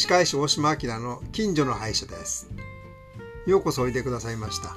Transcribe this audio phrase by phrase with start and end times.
[0.00, 2.48] 歯科医師大島明の近所の歯医者です。
[3.46, 4.74] ようこそおいでくださいました。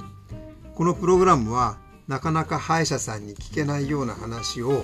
[0.75, 1.77] このプログラムは
[2.09, 4.83] なかなか歯医者さんに聞けないような話を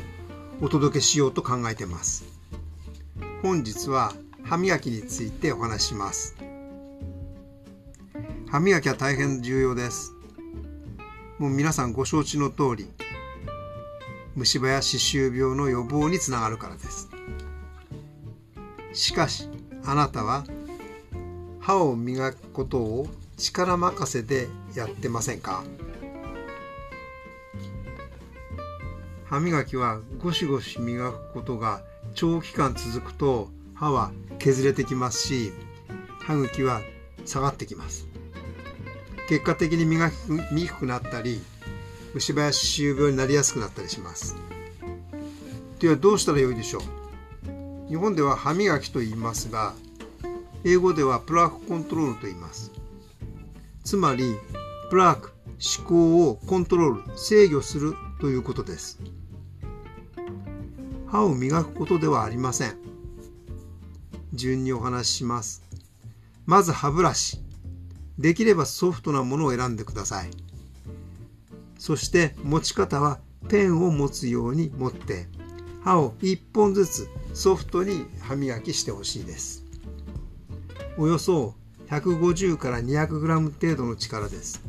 [0.62, 2.24] お届けしようと考えてます。
[3.42, 4.14] 本日は
[4.44, 6.38] 歯磨きについてお話します。
[8.50, 10.14] 歯磨きは大変重要です。
[11.38, 12.88] もう皆さんご承知の通り
[14.38, 17.10] 虫歯や歯周病の予防につながるからです。
[18.94, 19.50] しかし
[19.86, 20.46] あなたは
[21.60, 23.08] 歯を磨くことを
[23.38, 25.64] 力任せでやってませんか？
[29.26, 31.82] 歯磨きはゴシゴシ磨くことが
[32.16, 35.52] 長期間続くと歯は削れてきますし
[36.22, 36.82] 歯茎は
[37.26, 38.08] 下がってきます。
[39.28, 40.14] 結果的に磨き
[40.52, 41.40] にくくなったり
[42.16, 44.36] 虫歯や歯周病になりやすくなったりします。
[45.80, 46.82] ではどうしたらよいでしょう？
[47.90, 49.74] 日本では歯磨きと言いますが
[50.64, 52.72] 英語ではプラークコントロールと言います。
[53.84, 54.36] つまり
[54.90, 55.32] プラーク
[55.80, 59.00] 思考をコントロール制御するということです。
[61.08, 62.78] 歯を磨くことではありません。
[64.34, 65.64] 順にお話しします。
[66.46, 67.40] まず歯ブラシ。
[68.20, 70.30] できればソフトなものを選んでください。
[71.78, 75.28] そして持ち方はペンを持つように持って
[75.84, 77.10] 歯を1本ずつ
[77.40, 79.64] ソフトに歯磨きしてほしいです。
[80.98, 81.56] およそ
[81.88, 84.62] 150から 200g 程度の力です。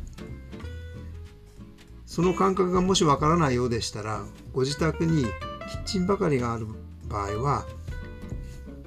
[2.05, 6.65] その感覚がもしわからないようでしたらご自宅にキッチンばかりがある
[7.09, 7.65] 場合は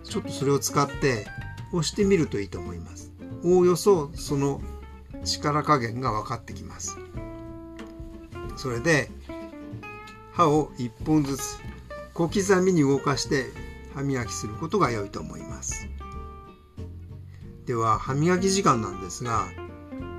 [0.02, 1.26] ちょっとそれを使って
[1.70, 3.12] 押してみるといいと思います。
[3.44, 4.62] おおよそその
[5.26, 6.96] 力加減が分かってきます。
[8.56, 9.10] それで
[10.32, 11.58] 歯を1本ずつ
[12.14, 15.89] 小刻みに動かして歯磨きすることが良いと思います。
[17.66, 19.47] では歯磨き時間なんですが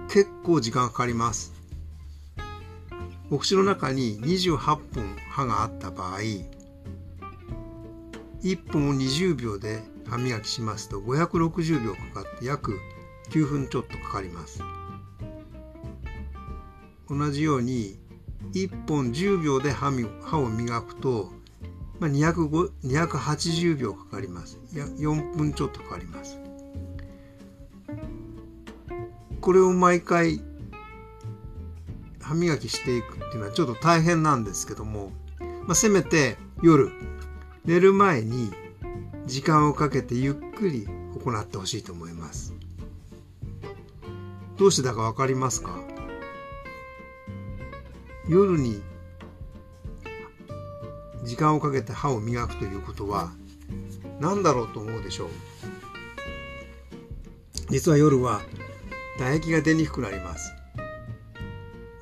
[0.09, 1.53] 結構時間かかります。
[3.30, 4.80] お口の中に28本
[5.30, 6.19] 歯があった場合
[8.44, 12.80] 1本を20秒で歯磨きしますと560秒かかって約
[13.31, 14.62] 9分ちょっとかかります。
[17.09, 18.00] 同じように
[18.53, 21.31] 1本10秒で歯を磨くと、
[22.00, 24.59] まあ、280秒かかります。
[24.73, 26.38] 4分ちょっとかかります。
[29.41, 30.41] これを毎回
[32.22, 36.91] 歯磨きしていくっていうのはちょっと大変なんですけども、まあ、せめて夜
[37.63, 38.51] 寝る前に
[39.28, 40.88] 時間をかけてゆっくり
[41.23, 42.53] 行ってほしいと思います。
[44.57, 45.79] どうしてだかわかりますか？
[48.28, 48.81] 夜に
[51.25, 53.31] 時間をかけて歯を磨くということは
[54.19, 55.30] 何だろうと思うでしょう？
[57.69, 58.41] 実は夜は
[59.18, 60.53] 唾液が出にくくなります。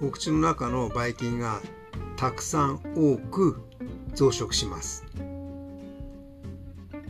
[0.01, 1.61] お口の中のばい菌が
[2.17, 3.61] たくさん多く
[4.13, 5.05] 増殖します。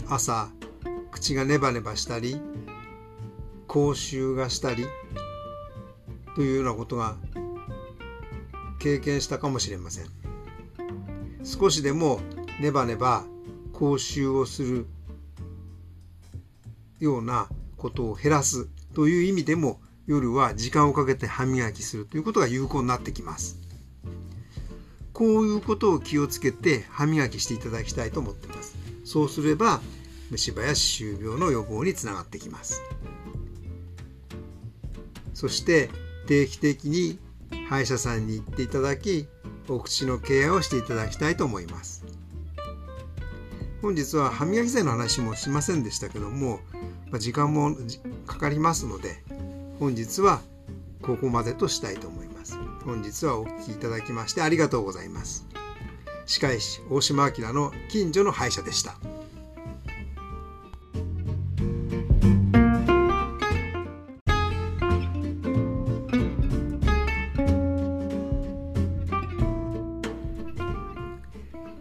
[0.08, 0.50] 朝
[1.12, 2.40] 口がネバネバしたり
[3.68, 4.86] 口臭がしたり
[6.36, 7.16] というようなことが
[8.80, 10.23] 経験したかもしれません。
[11.44, 12.20] 少しでも
[12.60, 13.26] ネバネバ
[13.74, 14.86] 口臭をする
[17.00, 23.60] ようなことを減らすという意味でも夜は時間をかけて歯磨きするということが有効になってきます。
[25.12, 28.76] こういうことを気をつけて歯磨きしていただきたいと思っています。
[29.04, 29.82] そうすれば
[30.32, 32.82] 虫歯や歯周病の予防につながってきます。
[35.34, 35.90] そして
[36.28, 37.20] 定期的に
[37.68, 39.28] 歯医者さんに行っていただき
[39.68, 42.06] お口のケアをしていただきたいと思います。
[43.82, 46.60] 本日は歯磨き剤の話もしませんでしたけども
[47.20, 47.76] 時間も
[48.26, 49.22] かかりますので
[49.78, 50.40] 本日は
[51.02, 52.58] ここまでとしたいと思います。
[52.86, 55.46] 本日はお聴きいただきましてありがとうございます。
[56.26, 58.96] 歯科医師大島明の近所の歯医者でした。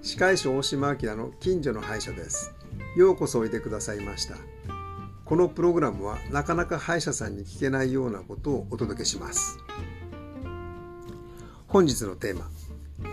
[0.04, 2.52] 歯科医師大島明の近所の歯医者です。
[2.96, 4.34] ようこそおいでくださいました。
[5.24, 9.58] このプログラムはなかなか歯医者さんに聞けないようなことをお届けします。
[11.68, 12.50] 本日のテーマ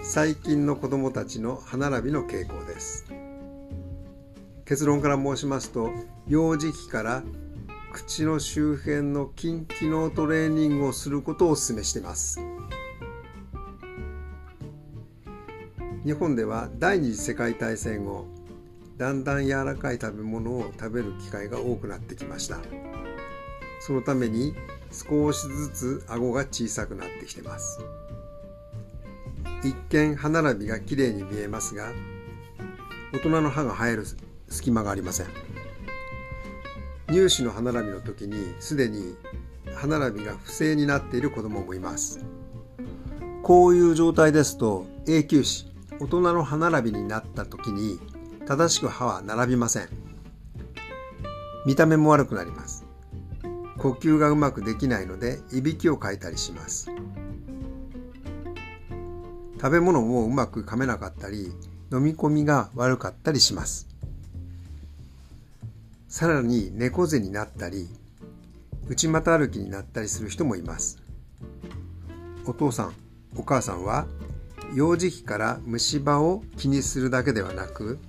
[0.02, 3.06] 最近の子どもたちの歯並びの傾向です。
[4.66, 5.92] 結論から申しますと
[6.28, 7.24] 幼児期から
[7.94, 12.40] 口の周辺の筋機能トレーニングをすることをお勧めしています。
[16.06, 18.26] 日本では第二次世界大戦後
[18.98, 22.58] だんだん柔らかい食べ物を食べる機会が多くなってきました。
[23.82, 24.54] そのために
[24.92, 27.80] 少しずつ顎が小さくなってきてます。
[29.64, 31.92] 一見歯並びがきれいに見えますが
[33.14, 34.06] 大人の歯が生える
[34.48, 35.28] 隙間がありません。
[37.08, 39.16] 乳歯の歯並びの時にすでに
[39.76, 42.24] 歯並びが不正になっている子供もいます。
[43.44, 45.69] こういう状態ですと永久歯
[46.00, 48.00] 大人の歯並びになった時に
[48.48, 49.90] 正しく歯は並びません。
[51.66, 52.86] 見た目も悪くなります。
[53.78, 56.90] 呼吸がうまくできないのでいびきをかいたりします。
[59.56, 61.52] 食べ物もうまく噛めなかったり
[61.92, 63.88] 飲み込みが悪かったりします。
[66.08, 67.90] さらに猫背になったり
[68.88, 70.98] 内股歩きになったりする人もいます。
[72.46, 72.94] お父さん
[73.36, 74.08] お母さんは
[74.74, 78.00] 幼児期から虫歯を気にするだけではなく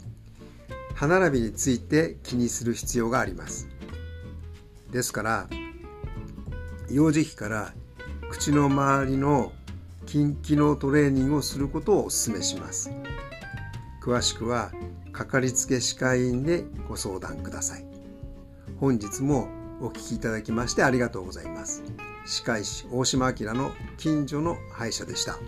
[0.95, 3.69] 歯並びについて気にする必要があります。
[4.91, 5.49] ですから
[6.91, 7.73] 幼児期から
[8.31, 9.53] 口の周りの
[10.07, 12.91] 筋機能トレーニングをすることをお勧めします。
[14.03, 14.73] 詳しくは
[15.13, 17.85] かかりつけ歯科医院でご相談ください。
[18.79, 19.49] 本日も
[19.81, 21.83] お聞きいただきましてありがとうございます。
[22.27, 25.39] 歯科医師大島明の近所の歯医者でした。